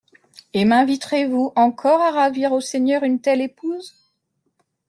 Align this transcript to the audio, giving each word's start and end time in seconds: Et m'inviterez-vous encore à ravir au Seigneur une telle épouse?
Et 0.55 0.65
m'inviterez-vous 0.65 1.53
encore 1.55 2.01
à 2.01 2.09
ravir 2.09 2.53
au 2.53 2.59
Seigneur 2.59 3.03
une 3.03 3.21
telle 3.21 3.39
épouse? 3.39 3.93